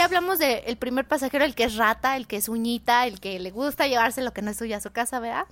ya 0.00 0.06
hablamos 0.06 0.38
del 0.38 0.78
primer 0.78 1.06
pasajero, 1.06 1.44
el 1.44 1.54
que 1.54 1.64
es 1.64 1.76
rata, 1.76 2.16
el 2.16 2.26
que 2.26 2.36
es 2.36 2.48
uñita, 2.48 3.06
el 3.06 3.20
que 3.20 3.38
le 3.38 3.50
gusta 3.50 3.86
llevarse 3.86 4.22
lo 4.22 4.32
que 4.32 4.40
no 4.40 4.50
es 4.50 4.56
suyo 4.56 4.74
a 4.74 4.80
su 4.80 4.92
casa, 4.92 5.20
¿verdad? 5.20 5.44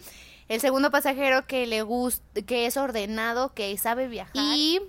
El 0.49 0.59
segundo 0.63 0.91
pasajero 0.91 1.47
que 1.47 1.67
le 1.67 1.83
gusta, 1.83 2.23
que 2.47 2.65
es 2.65 2.79
ordenado, 2.79 3.53
que 3.53 3.77
sabe 3.77 4.09
viajar. 4.09 4.35
Y 4.35 4.81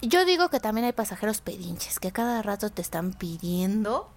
yo 0.00 0.24
digo 0.24 0.48
que 0.48 0.60
también 0.60 0.84
hay 0.84 0.92
pasajeros 0.92 1.40
pedinches, 1.40 1.98
que 1.98 2.12
cada 2.12 2.40
rato 2.40 2.70
te 2.70 2.80
están 2.80 3.14
pidiendo. 3.14 4.12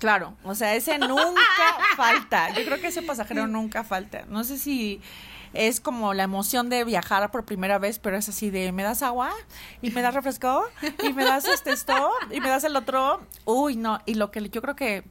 Claro, 0.00 0.34
o 0.44 0.54
sea, 0.54 0.74
ese 0.74 0.98
nunca 0.98 1.40
falta. 1.96 2.48
Yo 2.54 2.64
creo 2.64 2.80
que 2.80 2.88
ese 2.88 3.02
pasajero 3.02 3.46
nunca 3.46 3.84
falta. 3.84 4.24
No 4.28 4.42
sé 4.44 4.58
si 4.58 5.00
es 5.52 5.80
como 5.80 6.14
la 6.14 6.22
emoción 6.22 6.70
de 6.70 6.84
viajar 6.84 7.30
por 7.30 7.44
primera 7.44 7.78
vez, 7.78 7.98
pero 7.98 8.16
es 8.16 8.28
así 8.28 8.50
de, 8.50 8.72
¿me 8.72 8.82
das 8.82 9.02
agua? 9.02 9.30
¿Y 9.82 9.90
me 9.90 10.00
das 10.00 10.14
refresco? 10.14 10.64
¿Y 11.02 11.12
me 11.12 11.24
das 11.24 11.44
este 11.46 11.72
esto? 11.72 12.10
¿Y 12.30 12.40
me 12.40 12.48
das 12.48 12.64
el 12.64 12.76
otro? 12.76 13.20
Uy, 13.44 13.76
no, 13.76 14.00
y 14.06 14.14
lo 14.14 14.30
que 14.30 14.48
yo 14.48 14.62
creo 14.62 14.74
que 14.74 15.04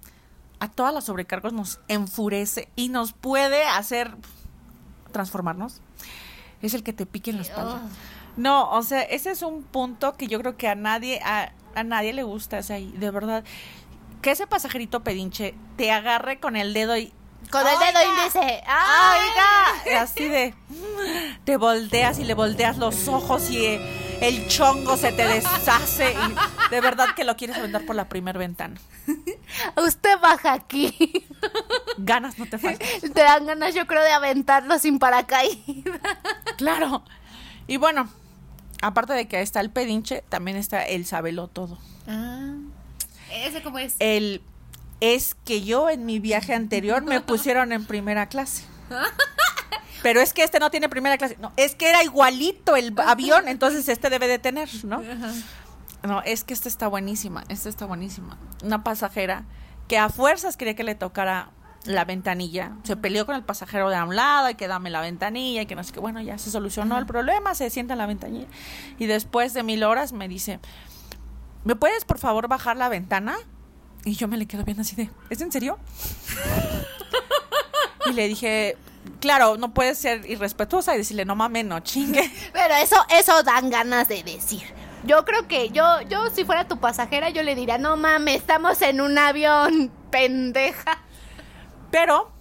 a 0.60 0.70
todas 0.70 0.94
las 0.94 1.06
sobrecargos 1.06 1.54
nos 1.54 1.80
enfurece 1.88 2.68
y 2.76 2.90
nos 2.90 3.14
puede 3.14 3.64
hacer 3.64 4.12
transformarnos 5.12 5.82
es 6.62 6.74
el 6.74 6.84
que 6.84 6.94
te 6.94 7.06
pique 7.06 7.30
en 7.32 7.38
la 7.38 7.44
espalda. 7.44 7.82
No, 8.38 8.72
o 8.72 8.82
sea, 8.84 9.02
ese 9.02 9.32
es 9.32 9.42
un 9.42 9.64
punto 9.64 10.14
que 10.14 10.28
yo 10.28 10.40
creo 10.40 10.58
que 10.58 10.68
a 10.68 10.76
nadie, 10.76 11.20
a, 11.24 11.52
a 11.76 11.84
nadie 11.84 12.14
le 12.14 12.24
gusta, 12.24 12.60
o 12.60 12.64
sea, 12.64 12.78
de 12.80 13.12
verdad, 13.12 13.44
que 14.22 14.32
ese 14.32 14.48
pasajerito 14.48 15.04
pedinche 15.04 15.56
te 15.78 15.92
agarre 15.92 16.40
con 16.40 16.56
el 16.56 16.74
dedo 16.74 16.98
y 16.98 17.14
con 17.50 17.66
el 17.66 17.80
dedo 17.80 18.00
índice. 18.12 18.40
¡Oiga! 18.62 20.02
Así 20.02 20.28
de. 20.28 20.54
Te 21.46 21.58
volteas 21.58 22.20
y 22.20 22.24
le 22.24 22.36
volteas 22.36 22.78
los 22.78 23.08
ojos 23.08 23.50
y 23.50 23.80
el 24.22 24.48
chongo 24.48 24.98
se 24.98 25.12
te 25.12 25.26
deshace. 25.28 26.14
Y 26.14 26.70
de 26.70 26.82
verdad 26.82 27.16
que 27.16 27.24
lo 27.24 27.36
quieres 27.36 27.58
aventar 27.58 27.86
por 27.86 27.96
la 27.96 28.08
primera 28.08 28.38
ventana. 28.38 28.80
Usted 29.78 30.20
baja 30.22 30.54
aquí. 30.54 31.26
Ganas 31.98 32.38
no 32.38 32.46
te 32.46 32.60
faltan. 32.60 32.88
Te 33.02 33.22
dan 33.22 33.48
ganas, 33.48 33.74
yo 33.74 33.88
creo, 33.88 34.04
de 34.04 34.12
aventarlo 34.12 34.78
sin 34.78 35.00
paracaídas. 35.00 36.00
Claro. 36.58 37.04
Y 37.66 37.78
bueno, 37.78 38.10
aparte 38.82 39.14
de 39.14 39.28
que 39.28 39.42
está 39.42 39.60
el 39.62 39.72
pedinche, 39.72 40.24
también 40.30 40.58
está 40.58 40.84
el 40.84 41.06
sabelo 41.06 41.48
todo. 41.48 41.80
Ah. 42.08 42.54
¿Ese 43.32 43.62
cómo 43.62 43.80
es? 43.80 43.96
El 44.00 44.42
es 45.02 45.36
que 45.46 45.62
yo 45.62 45.90
en 45.90 46.06
mi 46.06 46.20
viaje 46.20 46.54
anterior 46.54 47.04
me 47.04 47.22
pusieron 47.22 47.72
en 47.72 47.86
primera 47.86 48.28
clase. 48.28 48.66
Pero 50.02 50.22
es 50.22 50.34
que 50.34 50.44
este 50.44 50.60
no 50.60 50.72
tiene 50.72 50.88
primera 50.88 51.18
clase. 51.18 51.38
No, 51.40 51.52
es 51.58 51.76
que 51.76 51.90
era 51.90 52.04
igualito 52.04 52.76
el 52.76 52.94
avión, 53.06 53.48
entonces 53.48 53.88
este 53.90 54.10
debe 54.10 54.28
de 54.28 54.40
tener, 54.40 54.70
¿no? 54.86 55.02
No, 56.04 56.22
es 56.22 56.46
que 56.46 56.54
esta 56.54 56.70
está 56.70 56.88
buenísima, 56.88 57.44
esta 57.50 57.68
está 57.68 57.86
buenísima. 57.86 58.38
Una 58.64 58.84
pasajera 58.84 59.44
que 59.88 59.98
a 59.98 60.10
fuerzas 60.10 60.56
quería 60.56 60.76
que 60.76 60.84
le 60.84 60.96
tocara 60.96 61.50
la 61.86 62.06
ventanilla. 62.06 62.74
Se 62.84 62.96
peleó 62.96 63.26
con 63.26 63.36
el 63.36 63.44
pasajero 63.44 63.90
de 63.90 64.02
un 64.02 64.16
lado 64.16 64.50
y 64.50 64.56
que 64.56 64.68
dame 64.68 64.90
la 64.90 65.02
ventanilla 65.02 65.62
y 65.62 65.66
que 65.66 65.76
no 65.76 65.84
sé 65.84 65.92
qué. 65.92 66.00
Bueno, 66.00 66.22
ya 66.22 66.38
se 66.38 66.52
solucionó 66.52 66.98
el 66.98 67.06
problema, 67.06 67.56
se 67.56 67.70
sienta 67.70 67.94
en 67.94 67.98
la 67.98 68.06
ventanilla. 68.06 68.48
Y 68.98 69.08
después 69.08 69.54
de 69.54 69.64
mil 69.64 69.84
horas 69.84 70.14
me 70.14 70.28
dice, 70.28 70.60
¿me 71.64 71.76
puedes 71.76 72.06
por 72.06 72.20
favor 72.20 72.48
bajar 72.48 72.78
la 72.78 72.90
ventana? 72.90 73.38
Y 74.06 74.16
yo 74.16 74.28
me 74.28 74.38
le 74.38 74.46
quedo 74.46 74.64
bien 74.64 74.80
así 74.80 74.96
de, 74.96 75.10
¿es 75.30 75.42
en 75.42 75.52
serio? 75.52 75.78
y 78.06 78.14
le 78.14 78.28
dije, 78.28 78.78
claro, 79.20 79.58
no 79.58 79.74
puedes 79.74 79.98
ser 79.98 80.30
irrespetuosa 80.30 80.96
y 80.96 81.00
decirle, 81.00 81.26
no 81.26 81.36
mames, 81.36 81.66
no 81.66 81.80
chingue. 81.82 82.32
Pero 82.54 82.76
eso, 82.76 82.96
eso 83.10 83.44
dan 83.44 83.70
ganas 83.70 84.08
de 84.08 84.24
decir. 84.24 84.64
Yo 85.04 85.24
creo 85.24 85.48
que 85.48 85.70
yo, 85.70 86.02
yo 86.10 86.30
si 86.30 86.44
fuera 86.44 86.68
tu 86.68 86.80
pasajera, 86.80 87.30
yo 87.30 87.44
le 87.44 87.56
diría, 87.56 87.78
no 87.78 87.96
mames, 87.96 88.38
estamos 88.38 88.82
en 88.82 89.02
un 89.02 89.18
avión, 89.18 89.92
pendeja. 90.12 91.00
Pero, 91.92 92.32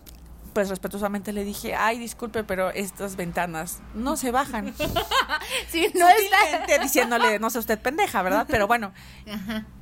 pues 0.58 0.70
respetuosamente 0.70 1.32
le 1.32 1.44
dije, 1.44 1.76
ay, 1.76 2.00
disculpe, 2.00 2.42
pero 2.42 2.70
estas 2.70 3.14
ventanas 3.14 3.78
no 3.94 4.16
se 4.16 4.32
bajan. 4.32 4.74
sí, 5.70 5.86
no 5.94 6.08
está... 6.08 6.82
diciéndole, 6.82 7.38
no 7.38 7.48
sé 7.48 7.60
usted 7.60 7.78
pendeja, 7.78 8.22
¿verdad? 8.22 8.44
Pero 8.50 8.66
bueno, 8.66 8.92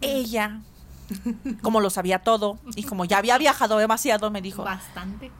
ella 0.03 0.61
como 1.63 1.81
lo 1.81 1.89
sabía 1.89 2.19
todo 2.19 2.59
y 2.75 2.83
como 2.83 3.07
ya 3.07 3.17
había 3.17 3.39
viajado 3.39 3.79
demasiado, 3.79 4.31
me 4.31 4.43
dijo. 4.43 4.65
Bastante. 4.65 5.33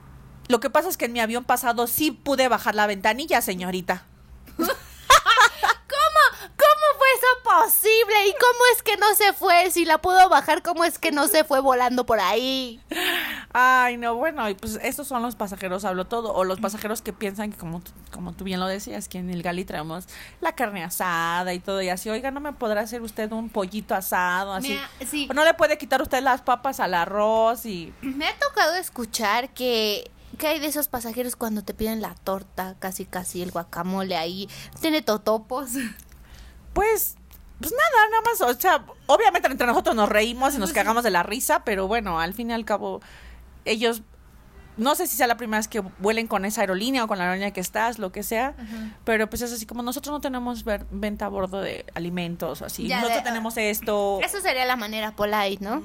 Lo 0.49 0.59
que 0.59 0.71
pasa 0.71 0.89
es 0.89 0.97
que 0.97 1.05
en 1.05 1.13
mi 1.13 1.21
avión 1.21 1.45
pasado 1.45 1.87
sí 1.87 2.13
pude 2.13 2.49
bajar 2.49 2.75
la 2.75 2.87
ventanilla, 2.87 3.43
señorita. 3.43 4.07
¿Cómo 6.57 6.99
fue 6.99 7.09
eso 7.15 7.27
posible? 7.45 8.29
¿Y 8.29 8.33
cómo 8.33 8.61
es 8.75 8.83
que 8.83 8.97
no 8.97 9.15
se 9.15 9.33
fue? 9.35 9.71
Si 9.71 9.85
la 9.85 9.99
pudo 9.99 10.31
bajar, 10.31 10.63
¿cómo 10.63 10.85
es 10.85 10.99
que 10.99 11.13
no 11.13 11.29
se 11.29 11.45
fue 11.45 11.61
volando 11.61 12.07
por 12.07 12.21
ahí? 12.21 12.81
Ay, 13.59 13.97
no, 13.97 14.15
bueno, 14.17 14.47
y 14.51 14.55
pues 14.55 14.79
estos 14.83 15.09
son 15.09 15.23
los 15.23 15.35
pasajeros, 15.35 15.87
hablo 15.87 16.05
todo, 16.05 16.35
o 16.35 16.45
los 16.45 16.61
pasajeros 16.61 17.01
que 17.01 17.15
piensan 17.15 17.53
que 17.53 17.57
como, 17.57 17.81
como 18.11 18.35
tú 18.35 18.45
bien 18.45 18.61
lo 18.61 18.67
decías, 18.67 19.09
que 19.09 19.17
en 19.17 19.31
el 19.31 19.43
gali 19.43 19.65
traemos 19.65 20.05
la 20.43 20.53
carne 20.53 20.85
asada 20.85 21.55
y 21.55 21.59
todo, 21.59 21.81
y 21.81 21.89
así, 21.89 22.11
oiga, 22.11 22.31
¿no 22.31 22.41
me 22.41 22.53
podrá 22.53 22.83
hacer 22.83 23.01
usted 23.01 23.33
un 23.33 23.49
pollito 23.49 23.95
asado? 23.95 24.53
Así, 24.53 24.79
sí. 25.09 25.27
o 25.31 25.33
no 25.33 25.43
le 25.43 25.55
puede 25.55 25.79
quitar 25.79 26.03
usted 26.03 26.23
las 26.23 26.43
papas 26.43 26.81
al 26.81 26.93
arroz 26.93 27.65
y... 27.65 27.95
Me 28.03 28.27
ha 28.27 28.39
tocado 28.39 28.75
escuchar 28.75 29.49
que 29.49 30.11
¿Qué 30.37 30.49
hay 30.49 30.59
de 30.59 30.67
esos 30.67 30.89
pasajeros 30.89 31.35
cuando 31.35 31.63
te 31.63 31.73
piden 31.73 32.03
la 32.03 32.15
torta, 32.15 32.77
casi 32.79 33.07
casi 33.07 33.41
el 33.41 33.53
guacamole 33.53 34.17
ahí? 34.17 34.51
¿Tiene 34.83 35.01
totopos? 35.01 35.71
Pues, 36.75 37.17
pues 37.59 37.73
nada, 37.73 38.09
nada 38.11 38.23
más, 38.23 38.41
o 38.43 38.61
sea, 38.61 38.85
obviamente 39.07 39.49
entre 39.49 39.67
nosotros 39.67 39.97
nos 39.97 40.11
reímos 40.11 40.55
y 40.55 40.59
nos 40.59 40.75
cagamos 40.75 41.03
de 41.05 41.11
la 41.11 41.23
risa, 41.23 41.65
pero 41.65 41.89
bueno, 41.89 42.21
al 42.21 42.35
fin 42.35 42.51
y 42.51 42.53
al 42.53 42.67
cabo, 42.67 43.01
ellos 43.67 44.03
no 44.77 44.95
sé 44.95 45.07
si 45.07 45.17
sea 45.17 45.27
la 45.27 45.37
primera 45.37 45.59
vez 45.59 45.69
que 45.69 45.81
vuelen 45.99 46.27
con 46.27 46.45
esa 46.45 46.61
aerolínea 46.61 47.05
o 47.05 47.09
con 47.09 47.19
la 47.19 47.25
aerolínea 47.25 47.51
que 47.51 47.61
estás, 47.61 47.99
lo 47.99 48.13
que 48.13 48.23
sea, 48.23 48.55
pero 49.05 49.29
pues 49.29 49.43
es 49.43 49.53
así 49.53 49.65
como 49.65 49.83
nosotros 49.83 50.13
no 50.13 50.21
tenemos 50.21 50.65
venta 50.91 51.27
a 51.27 51.29
bordo 51.29 51.61
de 51.61 51.87
alimentos 51.95 52.63
o 52.63 52.67
así. 52.67 52.89
nosotros 52.89 53.23
tenemos 53.25 53.57
esto. 53.57 54.21
Eso 54.23 54.41
sería 54.41 54.65
la 54.67 54.77
manera 54.77 55.13
polite, 55.17 55.59
¿no? 55.61 55.83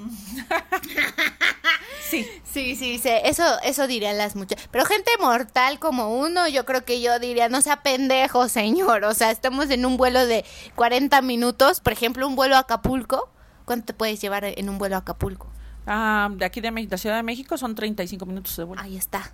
sí. 2.09 2.27
Sí, 2.43 2.75
sí, 2.75 2.97
sí, 2.97 3.09
eso 3.23 3.43
eso 3.63 3.87
dirían 3.87 4.17
las 4.17 4.35
muchas. 4.35 4.59
Pero 4.71 4.83
gente 4.83 5.09
mortal 5.21 5.79
como 5.79 6.19
uno, 6.19 6.49
yo 6.49 6.65
creo 6.65 6.83
que 6.83 6.99
yo 6.99 7.17
diría, 7.17 7.47
no 7.47 7.61
sea 7.61 7.81
pendejo, 7.81 8.49
señor. 8.49 9.05
O 9.05 9.13
sea, 9.13 9.31
estamos 9.31 9.69
en 9.69 9.85
un 9.85 9.95
vuelo 9.95 10.25
de 10.25 10.43
40 10.75 11.21
minutos, 11.21 11.79
por 11.79 11.93
ejemplo, 11.93 12.27
un 12.27 12.35
vuelo 12.35 12.57
a 12.57 12.59
Acapulco. 12.59 13.29
¿Cuánto 13.63 13.85
te 13.85 13.93
puedes 13.93 14.19
llevar 14.19 14.43
en 14.43 14.67
un 14.67 14.77
vuelo 14.79 14.97
a 14.97 14.99
Acapulco? 14.99 15.47
Ah, 15.93 16.29
de 16.31 16.45
aquí 16.45 16.61
de 16.61 16.71
la 16.71 16.97
Ciudad 16.97 17.17
de 17.17 17.23
México 17.23 17.57
son 17.57 17.75
35 17.75 18.25
minutos 18.25 18.55
de 18.55 18.63
vuelo. 18.63 18.81
Ahí 18.81 18.95
está. 18.95 19.29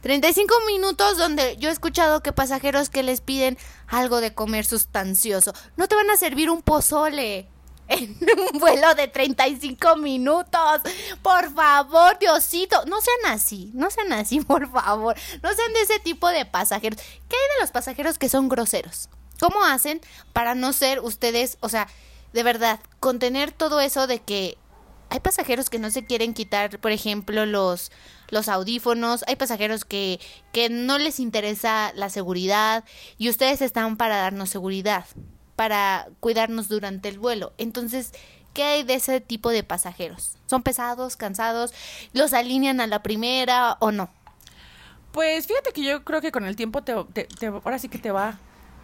35 0.00 0.54
minutos 0.66 1.18
donde 1.18 1.58
yo 1.58 1.68
he 1.68 1.72
escuchado 1.72 2.22
que 2.22 2.32
pasajeros 2.32 2.88
que 2.88 3.02
les 3.02 3.20
piden 3.20 3.58
algo 3.88 4.22
de 4.22 4.32
comer 4.32 4.64
sustancioso. 4.64 5.52
No 5.76 5.86
te 5.86 5.96
van 5.96 6.08
a 6.08 6.16
servir 6.16 6.48
un 6.48 6.62
pozole 6.62 7.46
en 7.88 8.16
un 8.52 8.58
vuelo 8.58 8.94
de 8.94 9.08
35 9.08 9.96
minutos. 9.96 10.80
Por 11.20 11.52
favor, 11.52 12.18
Diosito. 12.18 12.86
No 12.86 13.02
sean 13.02 13.34
así, 13.34 13.70
no 13.74 13.90
sean 13.90 14.10
así, 14.14 14.40
por 14.46 14.70
favor. 14.72 15.14
No 15.42 15.52
sean 15.52 15.74
de 15.74 15.82
ese 15.82 15.98
tipo 15.98 16.28
de 16.28 16.46
pasajeros. 16.46 16.98
¿Qué 17.28 17.36
hay 17.36 17.56
de 17.56 17.60
los 17.60 17.70
pasajeros 17.70 18.16
que 18.16 18.30
son 18.30 18.48
groseros? 18.48 19.10
¿Cómo 19.38 19.62
hacen 19.62 20.00
para 20.32 20.54
no 20.54 20.72
ser 20.72 21.00
ustedes, 21.00 21.58
o 21.60 21.68
sea, 21.68 21.86
de 22.32 22.42
verdad, 22.42 22.80
contener 22.98 23.52
todo 23.52 23.80
eso 23.80 24.06
de 24.06 24.20
que 24.20 24.56
hay 25.10 25.20
pasajeros 25.20 25.70
que 25.70 25.78
no 25.78 25.90
se 25.90 26.04
quieren 26.04 26.34
quitar, 26.34 26.78
por 26.80 26.92
ejemplo, 26.92 27.46
los, 27.46 27.90
los 28.28 28.48
audífonos, 28.48 29.24
hay 29.26 29.36
pasajeros 29.36 29.84
que, 29.84 30.20
que 30.52 30.68
no 30.68 30.98
les 30.98 31.20
interesa 31.20 31.92
la 31.94 32.10
seguridad 32.10 32.84
y 33.16 33.28
ustedes 33.28 33.62
están 33.62 33.96
para 33.96 34.18
darnos 34.18 34.50
seguridad, 34.50 35.06
para 35.56 36.08
cuidarnos 36.20 36.68
durante 36.68 37.08
el 37.08 37.18
vuelo. 37.18 37.52
Entonces, 37.58 38.12
¿qué 38.52 38.64
hay 38.64 38.82
de 38.82 38.94
ese 38.94 39.20
tipo 39.20 39.50
de 39.50 39.64
pasajeros? 39.64 40.36
¿Son 40.46 40.62
pesados, 40.62 41.16
cansados? 41.16 41.72
¿Los 42.12 42.32
alinean 42.32 42.80
a 42.80 42.86
la 42.86 43.02
primera 43.02 43.76
o 43.80 43.92
no? 43.92 44.10
Pues 45.12 45.46
fíjate 45.46 45.72
que 45.72 45.82
yo 45.82 46.04
creo 46.04 46.20
que 46.20 46.32
con 46.32 46.44
el 46.44 46.54
tiempo 46.54 46.82
te, 46.82 46.92
ahora 46.92 47.78
sí 47.78 47.88
que 47.88 47.98
te 47.98 48.10
va 48.10 48.38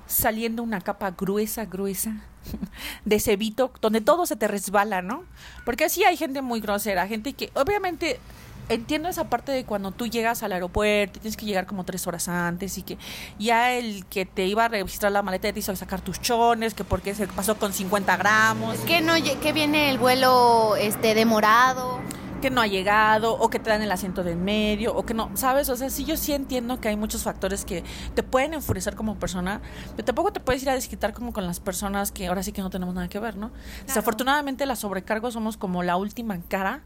saliendo 0.06 0.62
una 0.62 0.80
capa 0.80 1.10
gruesa, 1.10 1.64
gruesa 1.64 2.24
de 3.04 3.20
cebito, 3.20 3.72
donde 3.80 4.00
todo 4.00 4.26
se 4.26 4.36
te 4.36 4.48
resbala, 4.48 5.02
¿no? 5.02 5.24
Porque 5.64 5.84
así 5.84 6.04
hay 6.04 6.16
gente 6.16 6.42
muy 6.42 6.60
grosera, 6.60 7.06
gente 7.06 7.32
que 7.32 7.50
obviamente 7.54 8.20
entiendo 8.68 9.08
esa 9.08 9.24
parte 9.24 9.52
de 9.52 9.64
cuando 9.64 9.90
tú 9.90 10.06
llegas 10.06 10.42
al 10.42 10.52
aeropuerto, 10.52 11.20
tienes 11.20 11.36
que 11.36 11.46
llegar 11.46 11.66
como 11.66 11.84
tres 11.84 12.06
horas 12.06 12.28
antes 12.28 12.78
y 12.78 12.82
que 12.82 12.98
ya 13.38 13.72
el 13.72 14.06
que 14.06 14.24
te 14.24 14.46
iba 14.46 14.64
a 14.64 14.68
registrar 14.68 15.12
la 15.12 15.22
maleta 15.22 15.52
te 15.52 15.58
hizo 15.58 15.74
sacar 15.76 16.00
tus 16.00 16.20
chones, 16.20 16.74
que 16.74 16.84
porque 16.84 17.14
se 17.14 17.26
pasó 17.26 17.56
con 17.56 17.72
50 17.72 18.16
gramos. 18.16 18.78
Que 18.80 19.00
no, 19.00 19.14
que 19.42 19.52
viene 19.52 19.90
el 19.90 19.98
vuelo 19.98 20.76
este 20.76 21.14
demorado 21.14 22.00
que 22.44 22.50
no 22.50 22.60
ha 22.60 22.66
llegado, 22.66 23.32
o 23.32 23.48
que 23.48 23.58
te 23.58 23.70
dan 23.70 23.80
el 23.80 23.90
asiento 23.90 24.22
de 24.22 24.32
en 24.32 24.44
medio, 24.44 24.94
o 24.94 25.06
que 25.06 25.14
no, 25.14 25.34
¿sabes? 25.34 25.70
O 25.70 25.76
sea, 25.76 25.88
sí, 25.88 26.04
yo 26.04 26.18
sí 26.18 26.34
entiendo 26.34 26.78
que 26.78 26.88
hay 26.88 26.96
muchos 26.96 27.22
factores 27.22 27.64
que 27.64 27.82
te 28.14 28.22
pueden 28.22 28.52
enfurecer 28.52 28.96
como 28.96 29.18
persona, 29.18 29.62
pero 29.96 30.04
tampoco 30.04 30.30
te 30.30 30.40
puedes 30.40 30.62
ir 30.62 30.68
a 30.68 30.74
desquitar 30.74 31.14
como 31.14 31.32
con 31.32 31.46
las 31.46 31.58
personas 31.58 32.12
que 32.12 32.26
ahora 32.26 32.42
sí 32.42 32.52
que 32.52 32.60
no 32.60 32.68
tenemos 32.68 32.94
nada 32.94 33.08
que 33.08 33.18
ver, 33.18 33.38
¿no? 33.38 33.50
Desafortunadamente, 33.86 34.66
las 34.66 34.80
sobrecargos 34.80 35.32
somos 35.32 35.56
como 35.56 35.82
la 35.82 35.96
última 35.96 36.38
cara 36.42 36.82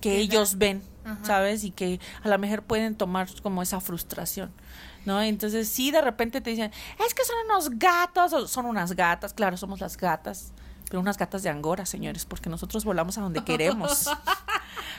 que 0.00 0.16
ellos 0.16 0.58
ven, 0.58 0.82
¿sabes? 1.22 1.62
Y 1.62 1.70
que 1.70 2.00
a 2.24 2.28
lo 2.28 2.36
mejor 2.40 2.64
pueden 2.64 2.96
tomar 2.96 3.28
como 3.44 3.62
esa 3.62 3.78
frustración. 3.80 4.50
¿no? 5.04 5.22
Entonces, 5.22 5.68
sí, 5.68 5.92
de 5.92 6.00
repente 6.00 6.40
te 6.40 6.50
dicen, 6.50 6.72
es 7.06 7.14
que 7.14 7.24
son 7.24 7.36
unos 7.44 7.78
gatos, 7.78 8.50
son 8.50 8.66
unas 8.66 8.96
gatas, 8.96 9.34
claro, 9.34 9.56
somos 9.56 9.78
las 9.78 9.96
gatas, 9.96 10.52
pero 10.88 10.98
unas 10.98 11.16
gatas 11.16 11.44
de 11.44 11.50
Angora, 11.50 11.86
señores, 11.86 12.24
porque 12.24 12.50
nosotros 12.50 12.84
volamos 12.84 13.18
a 13.18 13.20
donde 13.20 13.44
queremos. 13.44 14.10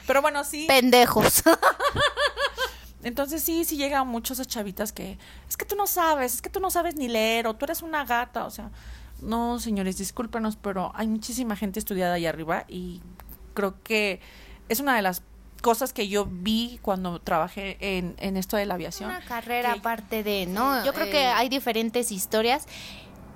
pero 0.06 0.22
bueno, 0.22 0.44
sí. 0.44 0.66
Pendejos. 0.68 1.44
Entonces 3.04 3.44
sí, 3.44 3.64
sí 3.64 3.78
llegan 3.78 4.08
muchas 4.08 4.46
chavitas 4.48 4.92
que, 4.92 5.18
es 5.48 5.56
que 5.56 5.66
tú 5.66 5.76
no 5.76 5.88
sabes, 5.88 6.36
es 6.36 6.42
que 6.42 6.50
tú 6.50 6.60
no 6.60 6.70
sabes 6.72 6.96
ni 6.96 7.08
leer, 7.08 7.48
o 7.48 7.56
tú 7.56 7.66
eres 7.66 7.82
una 7.82 8.06
gata, 8.06 8.46
o 8.46 8.50
sea, 8.50 8.70
no, 9.22 9.60
señores, 9.60 9.98
discúlpenos, 9.98 10.58
pero 10.58 10.92
hay 10.96 11.08
muchísima 11.08 11.56
gente 11.56 11.80
estudiada 11.80 12.16
ahí 12.16 12.26
arriba 12.26 12.66
y 12.68 13.02
creo 13.54 13.82
que 13.84 14.20
es 14.70 14.80
una 14.80 14.96
de 14.96 15.02
las 15.02 15.24
cosas 15.62 15.94
que 15.94 16.08
yo 16.08 16.28
vi 16.30 16.80
cuando 16.82 17.20
trabajé 17.20 17.78
en, 17.80 18.16
en 18.20 18.38
esto 18.38 18.58
de 18.58 18.66
la 18.66 18.76
aviación. 18.76 19.10
Una 19.10 19.22
carrera 19.22 19.74
aparte 19.74 20.24
de, 20.24 20.46
¿no? 20.46 20.86
Yo 20.86 20.94
creo 20.94 21.10
que 21.10 21.22
eh, 21.22 21.28
hay 21.28 21.50
diferentes 21.50 22.12
historias. 22.12 22.68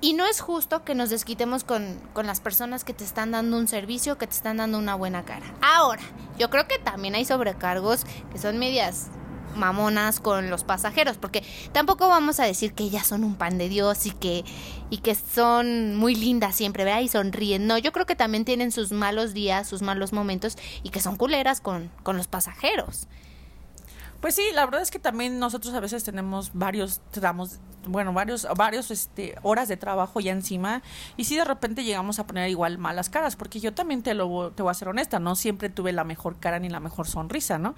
Y 0.02 0.14
no 0.14 0.26
es 0.26 0.40
justo 0.40 0.84
que 0.84 0.96
nos 0.96 1.10
desquitemos 1.10 1.62
con, 1.62 1.96
con, 2.12 2.26
las 2.26 2.40
personas 2.40 2.82
que 2.82 2.92
te 2.92 3.04
están 3.04 3.30
dando 3.30 3.56
un 3.56 3.68
servicio, 3.68 4.18
que 4.18 4.26
te 4.26 4.34
están 4.34 4.56
dando 4.56 4.76
una 4.76 4.96
buena 4.96 5.24
cara. 5.24 5.46
Ahora, 5.62 6.02
yo 6.36 6.50
creo 6.50 6.66
que 6.66 6.80
también 6.80 7.14
hay 7.14 7.24
sobrecargos 7.24 8.04
que 8.32 8.38
son 8.38 8.58
medias 8.58 9.10
mamonas 9.54 10.18
con 10.18 10.50
los 10.50 10.64
pasajeros, 10.64 11.18
porque 11.18 11.44
tampoco 11.70 12.08
vamos 12.08 12.40
a 12.40 12.44
decir 12.44 12.74
que 12.74 12.82
ellas 12.82 13.06
son 13.06 13.22
un 13.22 13.36
pan 13.36 13.58
de 13.58 13.68
Dios 13.68 14.06
y 14.06 14.10
que, 14.10 14.44
y 14.90 14.98
que 14.98 15.14
son 15.14 15.94
muy 15.94 16.16
lindas 16.16 16.56
siempre, 16.56 16.82
¿verdad? 16.82 17.02
Y 17.02 17.08
sonríen. 17.08 17.68
No, 17.68 17.78
yo 17.78 17.92
creo 17.92 18.04
que 18.04 18.16
también 18.16 18.44
tienen 18.44 18.72
sus 18.72 18.90
malos 18.90 19.34
días, 19.34 19.68
sus 19.68 19.82
malos 19.82 20.12
momentos 20.12 20.56
y 20.82 20.90
que 20.90 21.00
son 21.00 21.16
culeras 21.16 21.60
con, 21.60 21.92
con 22.02 22.16
los 22.16 22.26
pasajeros. 22.26 23.06
Pues 24.22 24.36
sí, 24.36 24.42
la 24.54 24.64
verdad 24.64 24.82
es 24.82 24.92
que 24.92 25.00
también 25.00 25.40
nosotros 25.40 25.74
a 25.74 25.80
veces 25.80 26.04
tenemos 26.04 26.52
varios 26.54 27.00
tramos, 27.10 27.58
bueno, 27.88 28.12
varios, 28.12 28.46
varios 28.56 28.92
este, 28.92 29.34
horas 29.42 29.66
de 29.66 29.76
trabajo 29.76 30.20
ya 30.20 30.30
encima 30.30 30.80
y 31.16 31.24
si 31.24 31.34
de 31.34 31.44
repente 31.44 31.82
llegamos 31.82 32.20
a 32.20 32.26
poner 32.28 32.48
igual 32.48 32.78
malas 32.78 33.10
caras, 33.10 33.34
porque 33.34 33.58
yo 33.58 33.74
también 33.74 34.04
te 34.04 34.14
lo 34.14 34.52
te 34.52 34.62
voy 34.62 34.70
a 34.70 34.74
ser 34.74 34.86
honesta, 34.86 35.18
no 35.18 35.34
siempre 35.34 35.70
tuve 35.70 35.92
la 35.92 36.04
mejor 36.04 36.38
cara 36.38 36.60
ni 36.60 36.68
la 36.68 36.78
mejor 36.78 37.08
sonrisa, 37.08 37.58
¿no? 37.58 37.74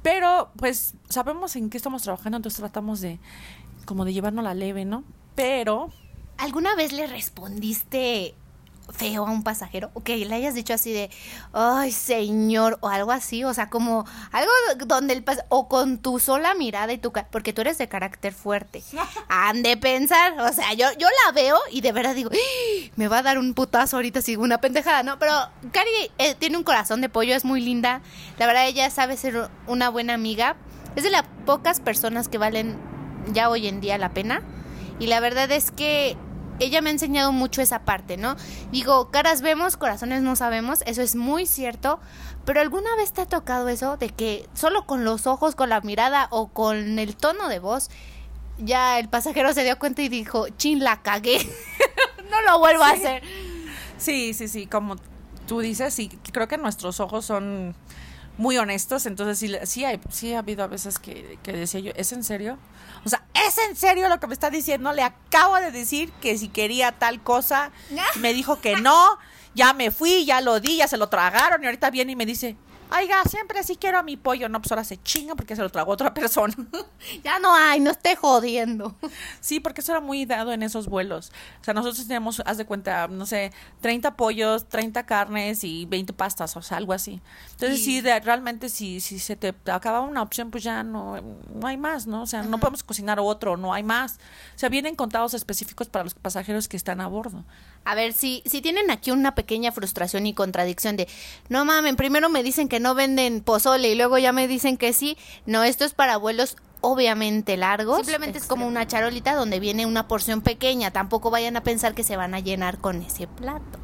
Pero 0.00 0.50
pues 0.56 0.94
sabemos 1.10 1.56
en 1.56 1.68
qué 1.68 1.76
estamos 1.76 2.00
trabajando, 2.00 2.38
entonces 2.38 2.58
tratamos 2.58 3.02
de 3.02 3.20
como 3.84 4.06
de 4.06 4.14
llevarnos 4.14 4.44
la 4.44 4.54
leve, 4.54 4.86
¿no? 4.86 5.04
Pero... 5.34 5.92
¿Alguna 6.38 6.74
vez 6.74 6.92
le 6.92 7.06
respondiste 7.06 8.34
feo 8.90 9.26
a 9.26 9.30
un 9.30 9.42
pasajero 9.42 9.90
o 9.94 10.02
que 10.02 10.16
le 10.16 10.34
hayas 10.34 10.54
dicho 10.54 10.74
así 10.74 10.92
de 10.92 11.10
ay 11.52 11.92
señor 11.92 12.78
o 12.80 12.88
algo 12.88 13.12
así 13.12 13.44
o 13.44 13.52
sea 13.52 13.68
como 13.68 14.06
algo 14.32 14.50
donde 14.86 15.14
el 15.14 15.24
pas 15.24 15.44
o 15.48 15.68
con 15.68 15.98
tu 15.98 16.18
sola 16.18 16.54
mirada 16.54 16.92
y 16.92 16.98
tu 16.98 17.12
porque 17.30 17.52
tú 17.52 17.62
eres 17.62 17.78
de 17.78 17.88
carácter 17.88 18.32
fuerte. 18.32 18.82
Han 19.28 19.62
de 19.62 19.76
pensar 19.76 20.40
o 20.40 20.52
sea 20.52 20.72
yo 20.74 20.86
yo 20.98 21.08
la 21.24 21.32
veo 21.32 21.58
y 21.70 21.80
de 21.80 21.92
verdad 21.92 22.14
digo 22.14 22.30
me 22.96 23.08
va 23.08 23.18
a 23.18 23.22
dar 23.22 23.38
un 23.38 23.54
putazo 23.54 23.96
ahorita 23.96 24.22
si 24.22 24.36
una 24.36 24.58
pendejada 24.58 25.02
no 25.02 25.18
pero 25.18 25.32
Cari 25.72 25.90
eh, 26.18 26.34
tiene 26.34 26.56
un 26.56 26.64
corazón 26.64 27.00
de 27.00 27.08
pollo 27.08 27.34
es 27.34 27.44
muy 27.44 27.60
linda. 27.60 28.00
La 28.38 28.46
verdad 28.46 28.66
ella 28.66 28.90
sabe 28.90 29.16
ser 29.16 29.48
una 29.66 29.88
buena 29.88 30.14
amiga. 30.14 30.56
Es 30.94 31.02
de 31.02 31.10
las 31.10 31.24
pocas 31.44 31.80
personas 31.80 32.28
que 32.28 32.38
valen 32.38 32.76
ya 33.32 33.48
hoy 33.48 33.66
en 33.66 33.80
día 33.80 33.98
la 33.98 34.10
pena. 34.10 34.42
Y 34.98 35.06
la 35.06 35.20
verdad 35.20 35.50
es 35.50 35.70
que 35.70 36.16
ella 36.58 36.80
me 36.80 36.90
ha 36.90 36.92
enseñado 36.92 37.32
mucho 37.32 37.62
esa 37.62 37.80
parte, 37.80 38.16
¿no? 38.16 38.36
Digo, 38.70 39.10
caras 39.10 39.42
vemos, 39.42 39.76
corazones 39.76 40.22
no 40.22 40.36
sabemos, 40.36 40.82
eso 40.86 41.02
es 41.02 41.16
muy 41.16 41.46
cierto, 41.46 42.00
pero 42.44 42.60
¿alguna 42.60 42.94
vez 42.96 43.12
te 43.12 43.22
ha 43.22 43.26
tocado 43.26 43.68
eso 43.68 43.96
de 43.96 44.10
que 44.10 44.48
solo 44.54 44.86
con 44.86 45.04
los 45.04 45.26
ojos, 45.26 45.54
con 45.54 45.68
la 45.68 45.80
mirada 45.80 46.28
o 46.30 46.48
con 46.48 46.98
el 46.98 47.16
tono 47.16 47.48
de 47.48 47.58
voz, 47.58 47.90
ya 48.58 48.98
el 48.98 49.08
pasajero 49.08 49.52
se 49.52 49.64
dio 49.64 49.78
cuenta 49.78 50.02
y 50.02 50.08
dijo, 50.08 50.48
chin, 50.50 50.82
la 50.82 51.02
cagué, 51.02 51.38
no 52.30 52.40
lo 52.42 52.58
vuelvo 52.58 52.84
a 52.84 52.90
hacer? 52.90 53.22
Sí, 53.98 54.34
sí, 54.34 54.48
sí, 54.48 54.66
como 54.66 54.96
tú 55.46 55.60
dices, 55.60 55.92
sí, 55.94 56.08
creo 56.32 56.48
que 56.48 56.58
nuestros 56.58 57.00
ojos 57.00 57.24
son 57.24 57.74
muy 58.38 58.58
honestos, 58.58 59.06
entonces 59.06 59.38
sí, 59.38 59.56
sí, 59.64 59.84
hay, 59.84 60.00
sí 60.10 60.34
ha 60.34 60.40
habido 60.40 60.64
a 60.64 60.66
veces 60.66 60.98
que, 60.98 61.38
que 61.42 61.52
decía 61.52 61.80
yo, 61.80 61.92
¿es 61.96 62.12
en 62.12 62.22
serio? 62.22 62.58
O 63.04 63.08
sea, 63.08 63.25
¿es 63.46 63.58
en 63.58 63.76
serio 63.76 64.08
lo 64.08 64.20
que 64.20 64.26
me 64.26 64.34
está 64.34 64.50
diciendo? 64.50 64.92
Le 64.92 65.02
acabo 65.02 65.56
de 65.56 65.70
decir 65.70 66.12
que 66.20 66.36
si 66.38 66.48
quería 66.48 66.92
tal 66.92 67.22
cosa, 67.22 67.70
me 68.20 68.32
dijo 68.32 68.60
que 68.60 68.76
no, 68.76 69.18
ya 69.54 69.72
me 69.72 69.90
fui, 69.90 70.24
ya 70.24 70.40
lo 70.40 70.60
di, 70.60 70.76
ya 70.76 70.88
se 70.88 70.96
lo 70.96 71.08
tragaron 71.08 71.62
y 71.62 71.66
ahorita 71.66 71.90
viene 71.90 72.12
y 72.12 72.16
me 72.16 72.26
dice, 72.26 72.56
Oiga, 72.90 73.22
siempre 73.28 73.62
sí 73.64 73.76
quiero 73.76 73.98
a 73.98 74.02
mi 74.02 74.16
pollo. 74.16 74.48
No, 74.48 74.60
pues 74.60 74.70
ahora 74.70 74.84
se 74.84 74.96
chinga 75.02 75.34
porque 75.34 75.56
se 75.56 75.62
lo 75.62 75.70
tragó 75.70 75.92
otra 75.92 76.14
persona. 76.14 76.54
ya 77.24 77.38
no 77.38 77.54
hay, 77.54 77.80
no 77.80 77.90
esté 77.90 78.14
jodiendo. 78.14 78.94
Sí, 79.40 79.60
porque 79.60 79.80
eso 79.80 79.92
era 79.92 80.00
muy 80.00 80.24
dado 80.24 80.52
en 80.52 80.62
esos 80.62 80.86
vuelos. 80.86 81.32
O 81.60 81.64
sea, 81.64 81.74
nosotros 81.74 82.06
teníamos, 82.06 82.40
haz 82.46 82.58
de 82.58 82.64
cuenta, 82.64 83.08
no 83.08 83.26
sé, 83.26 83.52
30 83.80 84.16
pollos, 84.16 84.68
30 84.68 85.04
carnes 85.04 85.64
y 85.64 85.84
20 85.86 86.12
pastas, 86.12 86.56
o 86.56 86.62
sea, 86.62 86.76
algo 86.78 86.92
así. 86.92 87.20
Entonces, 87.52 87.84
sí, 87.84 88.00
realmente 88.00 88.68
si, 88.68 89.00
si 89.00 89.18
se 89.18 89.36
te 89.36 89.54
acaba 89.70 90.00
una 90.00 90.22
opción, 90.22 90.50
pues 90.50 90.62
ya 90.62 90.82
no, 90.82 91.20
no 91.54 91.66
hay 91.66 91.76
más, 91.76 92.06
¿no? 92.06 92.22
O 92.22 92.26
sea, 92.26 92.42
no 92.42 92.58
podemos 92.58 92.84
cocinar 92.84 93.18
otro, 93.20 93.56
no 93.56 93.74
hay 93.74 93.82
más. 93.82 94.18
O 94.54 94.58
sea, 94.58 94.68
vienen 94.68 94.94
contados 94.94 95.34
específicos 95.34 95.88
para 95.88 96.04
los 96.04 96.14
pasajeros 96.14 96.68
que 96.68 96.76
están 96.76 97.00
a 97.00 97.08
bordo. 97.08 97.44
A 97.84 97.94
ver, 97.94 98.12
si, 98.12 98.42
si 98.46 98.62
tienen 98.62 98.90
aquí 98.90 99.10
una 99.10 99.34
pequeña 99.34 99.70
frustración 99.70 100.26
y 100.26 100.34
contradicción 100.34 100.96
de, 100.96 101.08
no 101.48 101.64
mames, 101.64 101.94
primero 101.94 102.28
me 102.28 102.42
dicen 102.42 102.68
que 102.68 102.75
no 102.80 102.94
venden 102.94 103.40
pozole 103.40 103.90
y 103.90 103.94
luego 103.94 104.18
ya 104.18 104.32
me 104.32 104.48
dicen 104.48 104.76
que 104.76 104.92
sí, 104.92 105.16
no, 105.46 105.64
esto 105.64 105.84
es 105.84 105.94
para 105.94 106.16
vuelos 106.16 106.56
obviamente 106.80 107.56
largos. 107.56 107.98
Simplemente 107.98 108.38
es, 108.38 108.46
como 108.46 108.66
una 108.66 108.86
charolita 108.86 109.34
donde 109.34 109.60
viene 109.60 109.86
una 109.86 110.08
porción 110.08 110.40
pequeña, 110.40 110.90
tampoco 110.90 111.30
vayan 111.30 111.56
a 111.56 111.62
pensar 111.62 111.94
que 111.94 112.04
se 112.04 112.16
van 112.16 112.34
a 112.34 112.40
llenar 112.40 112.78
con 112.78 113.02
ese 113.02 113.26
plato. 113.26 113.78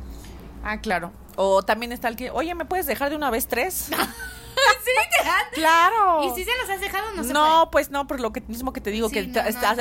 Ah, 0.65 0.81
claro. 0.81 1.13
O 1.37 1.63
también 1.63 1.93
está 1.93 2.09
el 2.09 2.17
que, 2.17 2.31
oye, 2.31 2.55
¿me 2.55 2.65
puedes 2.65 2.87
dejar 2.87 3.11
de 3.11 3.17
una 3.17 3.31
vez 3.31 3.49
tres? 3.49 3.75
sí, 4.85 4.91
te 5.19 5.25
dan. 5.25 5.45
Claro. 5.53 6.25
¿Y 6.25 6.35
si 6.35 6.45
se 6.45 6.51
los 6.61 6.71
has 6.71 6.81
dejado? 6.81 7.13
No, 7.13 7.23
no 7.23 7.71
pues 7.71 7.91
no, 7.91 8.07
por 8.07 8.21
lo 8.21 8.33
que 8.33 8.43
mismo 8.43 8.73
que 8.73 8.81
te 8.81 8.91
digo, 8.91 9.09
que 9.09 9.33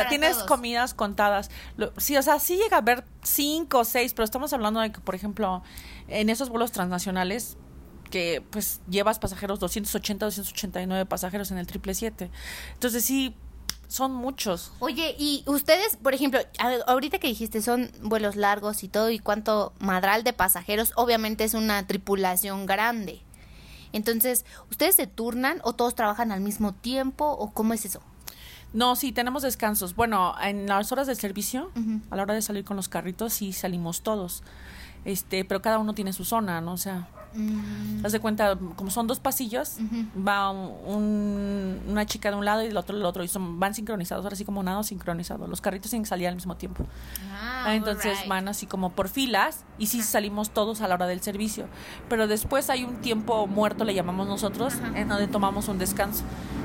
tienes 0.09 0.37
comidas 0.43 0.93
contadas. 0.93 1.51
sí, 1.97 2.17
o 2.17 2.21
sea, 2.21 2.39
sí 2.39 2.57
llega 2.57 2.77
a 2.77 2.79
haber 2.79 3.03
cinco 3.23 3.79
o 3.79 3.85
seis, 3.85 4.13
pero 4.13 4.23
estamos 4.23 4.53
hablando 4.53 4.79
de 4.79 4.91
que, 4.91 5.01
por 5.01 5.15
ejemplo, 5.15 5.61
en 6.07 6.29
esos 6.29 6.49
vuelos 6.49 6.71
transnacionales, 6.71 7.57
que 8.11 8.43
pues 8.51 8.81
llevas 8.87 9.17
pasajeros 9.17 9.59
280, 9.59 10.25
289 10.27 11.07
pasajeros 11.07 11.49
en 11.49 11.57
el 11.57 11.65
777. 11.65 12.29
Entonces 12.73 13.03
sí, 13.03 13.35
son 13.87 14.13
muchos. 14.13 14.71
Oye, 14.79 15.15
y 15.17 15.43
ustedes, 15.47 15.97
por 15.97 16.13
ejemplo, 16.13 16.39
ahorita 16.87 17.19
que 17.19 17.27
dijiste 17.27 17.61
son 17.61 17.91
vuelos 18.01 18.35
largos 18.35 18.83
y 18.83 18.87
todo, 18.87 19.09
y 19.09 19.19
cuánto 19.19 19.73
madral 19.79 20.23
de 20.23 20.31
pasajeros, 20.31 20.93
obviamente 20.95 21.43
es 21.43 21.55
una 21.55 21.85
tripulación 21.87 22.67
grande. 22.67 23.21
Entonces, 23.91 24.45
¿ustedes 24.69 24.95
se 24.95 25.07
turnan 25.07 25.59
o 25.63 25.73
todos 25.73 25.95
trabajan 25.95 26.31
al 26.31 26.39
mismo 26.39 26.73
tiempo 26.73 27.25
o 27.25 27.51
cómo 27.51 27.73
es 27.73 27.83
eso? 27.83 28.01
No, 28.73 28.95
sí, 28.95 29.11
tenemos 29.11 29.43
descansos. 29.43 29.95
Bueno, 29.95 30.35
en 30.41 30.67
las 30.67 30.93
horas 30.93 31.07
del 31.07 31.17
servicio, 31.17 31.71
a 32.09 32.15
la 32.15 32.23
hora 32.23 32.33
de 32.33 32.41
salir 32.41 32.63
con 32.63 32.77
los 32.77 32.87
carritos, 32.87 33.33
sí 33.33 33.51
salimos 33.51 34.01
todos. 34.01 34.43
Este, 35.05 35.45
pero 35.45 35.61
cada 35.61 35.79
uno 35.79 35.93
tiene 35.93 36.13
su 36.13 36.25
zona, 36.25 36.61
¿no? 36.61 36.73
O 36.73 36.77
sea, 36.77 37.07
Mm. 37.33 38.05
Haz 38.05 38.11
de 38.11 38.19
cuenta, 38.19 38.57
como 38.75 38.91
son 38.91 39.07
dos 39.07 39.19
pasillos, 39.19 39.77
va 40.15 40.51
una 40.51 42.05
chica 42.05 42.29
de 42.29 42.35
un 42.35 42.45
lado 42.45 42.63
y 42.63 42.67
el 42.67 42.77
otro 42.77 42.95
del 42.95 43.05
otro, 43.05 43.23
y 43.23 43.27
son, 43.27 43.59
van 43.59 43.73
sincronizados, 43.73 44.25
ahora 44.25 44.35
sí 44.35 44.43
como 44.43 44.63
nada 44.63 44.83
sincronizado. 44.83 45.47
Los 45.47 45.61
carritos 45.61 45.91
tienen 45.91 46.03
que 46.03 46.09
salir 46.09 46.27
al 46.27 46.35
mismo 46.35 46.57
tiempo. 46.57 46.85
Ah, 47.31 47.65
ah, 47.67 47.75
entonces 47.75 48.17
van 48.27 48.47
así 48.47 48.65
como 48.65 48.91
por 48.91 49.07
filas, 49.07 49.63
y 49.77 49.87
sí 49.87 50.01
salimos 50.01 50.49
todos 50.49 50.81
a 50.81 50.87
la 50.87 50.95
hora 50.95 51.07
del 51.07 51.21
servicio. 51.21 51.67
Pero 52.09 52.27
después 52.27 52.69
hay 52.69 52.83
un 52.83 52.97
tiempo 52.97 53.47
muerto, 53.47 53.85
le 53.85 53.93
llamamos 53.93 54.27
nosotros, 54.27 54.73
en 54.95 55.07
donde 55.07 55.27
tomamos 55.27 55.67
un 55.67 55.77
descanso. 55.77 56.23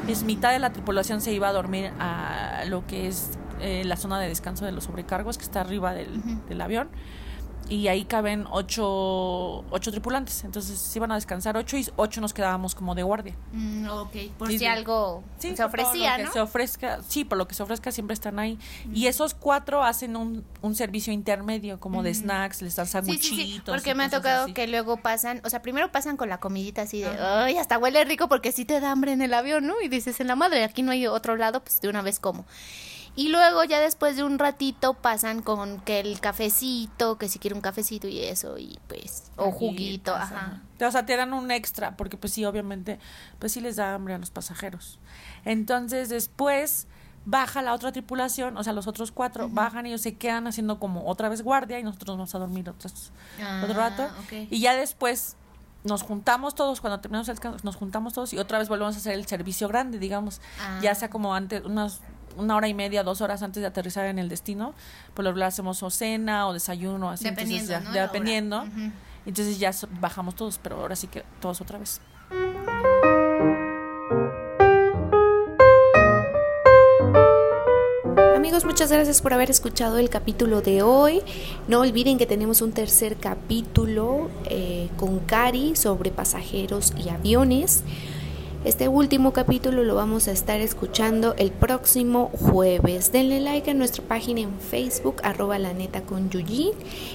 Es 0.08 0.24
mitad 0.24 0.52
de 0.52 0.58
la 0.58 0.72
tripulación 0.72 1.20
se 1.20 1.32
iba 1.32 1.48
a 1.48 1.52
dormir 1.52 1.92
a 1.98 2.64
lo 2.66 2.86
que 2.86 3.08
es 3.08 3.30
eh, 3.60 3.82
la 3.84 3.96
zona 3.96 4.18
de 4.18 4.28
descanso 4.28 4.64
de 4.64 4.72
los 4.72 4.84
sobrecargos, 4.84 5.38
que 5.38 5.44
está 5.44 5.60
arriba 5.60 5.94
del, 5.94 6.20
del 6.48 6.60
avión 6.60 6.88
y 7.68 7.88
ahí 7.88 8.04
caben 8.04 8.46
ocho, 8.50 9.64
ocho 9.70 9.90
tripulantes. 9.90 10.44
Entonces 10.44 10.78
se 10.78 10.98
iban 10.98 11.10
a 11.12 11.16
descansar 11.16 11.56
ocho 11.56 11.76
y 11.76 11.86
ocho 11.96 12.20
nos 12.20 12.32
quedábamos 12.32 12.74
como 12.74 12.94
de 12.94 13.02
guardia. 13.02 13.34
Mm, 13.52 13.88
ok, 13.88 14.16
por 14.38 14.48
Sí, 14.48 14.54
si 14.54 14.58
sí. 14.60 14.66
algo 14.66 15.22
Sí, 15.38 15.56
se 15.56 15.64
ofrecía, 15.64 16.12
lo 16.12 16.16
que 16.18 16.22
¿no? 16.24 16.32
Se 16.32 16.40
ofrezca, 16.40 17.00
sí, 17.08 17.24
por 17.24 17.38
lo 17.38 17.48
que 17.48 17.54
se 17.54 17.62
ofrezca 17.62 17.90
siempre 17.92 18.14
están 18.14 18.38
ahí. 18.38 18.58
Y 18.92 19.06
esos 19.06 19.34
cuatro 19.34 19.82
hacen 19.82 20.16
un, 20.16 20.44
un 20.62 20.74
servicio 20.74 21.12
intermedio, 21.12 21.78
como 21.80 22.02
de 22.02 22.14
snacks, 22.14 22.62
les 22.62 22.76
dan 22.76 22.86
Sí, 22.86 22.90
sí, 22.92 22.98
sanguchitos. 22.98 23.28
sí, 23.36 23.54
y 23.56 23.60
porque 23.60 23.94
me 23.94 24.04
ha 24.04 24.10
tocado 24.10 24.44
así. 24.44 24.52
que 24.52 24.66
luego 24.66 24.96
pasan, 24.98 25.40
o 25.44 25.50
sea, 25.50 25.62
primero 25.62 25.90
pasan 25.92 26.16
con 26.16 26.28
la 26.28 26.38
comidita 26.38 26.82
así 26.82 27.00
de, 27.00 27.08
ay, 27.08 27.56
hasta 27.58 27.78
huele 27.78 28.04
rico 28.04 28.28
porque 28.28 28.52
sí 28.52 28.64
te 28.64 28.80
da 28.80 28.92
hambre 28.92 29.12
en 29.12 29.22
el 29.22 29.34
avión, 29.34 29.66
¿no? 29.66 29.74
Y 29.82 29.88
dices, 29.88 30.20
en 30.20 30.28
la 30.28 30.36
madre, 30.36 30.64
aquí 30.64 30.82
no 30.82 30.92
hay 30.92 31.06
otro 31.06 31.36
lado, 31.36 31.62
pues 31.64 31.80
de 31.80 31.88
una 31.88 32.02
vez 32.02 32.20
como. 32.20 32.46
Y 33.16 33.28
luego 33.30 33.64
ya 33.64 33.80
después 33.80 34.14
de 34.16 34.22
un 34.24 34.38
ratito 34.38 34.92
pasan 34.94 35.40
con 35.42 35.80
que 35.80 36.00
el 36.00 36.20
cafecito, 36.20 37.16
que 37.18 37.28
si 37.28 37.38
quiere 37.38 37.54
un 37.54 37.62
cafecito 37.62 38.06
y 38.08 38.18
eso, 38.20 38.58
y 38.58 38.78
pues, 38.88 39.32
o 39.36 39.50
juguito, 39.50 40.14
ajá. 40.14 40.60
O 40.80 40.90
sea, 40.90 41.06
te 41.06 41.16
dan 41.16 41.32
un 41.32 41.50
extra, 41.50 41.96
porque 41.96 42.16
pues 42.18 42.34
sí, 42.34 42.44
obviamente, 42.44 42.98
pues 43.38 43.52
sí 43.52 43.60
les 43.62 43.76
da 43.76 43.94
hambre 43.94 44.12
a 44.14 44.18
los 44.18 44.30
pasajeros. 44.30 44.98
Entonces, 45.46 46.08
después 46.10 46.86
baja 47.24 47.62
la 47.62 47.72
otra 47.72 47.90
tripulación, 47.90 48.56
o 48.56 48.62
sea, 48.62 48.72
los 48.72 48.86
otros 48.86 49.10
cuatro 49.12 49.48
bajan 49.48 49.86
y 49.86 49.88
ellos 49.88 50.02
se 50.02 50.14
quedan 50.16 50.46
haciendo 50.46 50.78
como 50.78 51.08
otra 51.08 51.28
vez 51.28 51.42
guardia 51.42 51.78
y 51.78 51.82
nosotros 51.82 52.08
nos 52.08 52.16
vamos 52.18 52.34
a 52.34 52.38
dormir 52.38 52.68
otros, 52.70 53.10
otro 53.62 53.72
Ah, 53.74 53.76
rato. 53.76 54.04
ok. 54.24 54.46
Y 54.50 54.60
ya 54.60 54.74
después 54.76 55.36
nos 55.84 56.02
juntamos 56.02 56.54
todos, 56.54 56.80
cuando 56.80 57.00
terminamos 57.00 57.28
el 57.28 57.34
descanso, 57.36 57.58
nos 57.64 57.76
juntamos 57.76 58.12
todos 58.12 58.32
y 58.32 58.38
otra 58.38 58.58
vez 58.58 58.68
volvemos 58.68 58.94
a 58.94 58.98
hacer 58.98 59.14
el 59.14 59.26
servicio 59.26 59.68
grande, 59.68 59.98
digamos, 59.98 60.40
Ah. 60.60 60.78
ya 60.82 60.94
sea 60.94 61.08
como 61.10 61.34
antes, 61.34 61.64
unas 61.64 62.00
una 62.36 62.56
hora 62.56 62.68
y 62.68 62.74
media, 62.74 63.02
dos 63.02 63.20
horas 63.20 63.42
antes 63.42 63.60
de 63.60 63.66
aterrizar 63.66 64.06
en 64.06 64.18
el 64.18 64.28
destino, 64.28 64.74
por 65.14 65.24
lo 65.24 65.30
regular 65.30 65.48
hacemos 65.48 65.82
o 65.82 65.90
cena 65.90 66.46
o 66.46 66.52
desayuno, 66.52 67.10
así, 67.10 67.24
Dependiendo, 67.24 67.72
entonces 67.72 67.94
ya, 67.94 68.00
¿no? 68.00 68.06
Dependiendo. 68.06 68.64
Entonces 69.26 69.58
ya 69.58 69.72
bajamos 70.00 70.36
todos, 70.36 70.58
pero 70.62 70.76
ahora 70.76 70.94
sí 70.94 71.08
que 71.08 71.24
todos 71.40 71.60
otra 71.60 71.78
vez. 71.78 72.00
Amigos, 78.36 78.64
muchas 78.64 78.92
gracias 78.92 79.22
por 79.22 79.32
haber 79.32 79.50
escuchado 79.50 79.98
el 79.98 80.08
capítulo 80.08 80.62
de 80.62 80.82
hoy. 80.82 81.22
No 81.66 81.80
olviden 81.80 82.16
que 82.16 82.26
tenemos 82.26 82.62
un 82.62 82.70
tercer 82.70 83.16
capítulo 83.16 84.30
eh, 84.44 84.88
con 84.96 85.18
Cari 85.18 85.74
sobre 85.74 86.12
pasajeros 86.12 86.92
y 86.96 87.08
aviones. 87.08 87.82
Este 88.66 88.88
último 88.88 89.32
capítulo 89.32 89.84
lo 89.84 89.94
vamos 89.94 90.26
a 90.26 90.32
estar 90.32 90.60
escuchando 90.60 91.36
el 91.38 91.52
próximo 91.52 92.32
jueves. 92.32 93.12
Denle 93.12 93.38
like 93.38 93.70
a 93.70 93.74
nuestra 93.74 94.02
página 94.02 94.40
en 94.40 94.58
Facebook, 94.58 95.18
arroba 95.22 95.56
la 95.60 95.72
neta 95.72 96.02
con 96.02 96.30
Yuyi. 96.30 96.72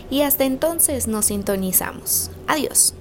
Y 0.10 0.22
hasta 0.22 0.46
entonces 0.46 1.10
nos 1.10 1.26
sintonizamos. 1.26 2.32
Adiós. 2.48 2.94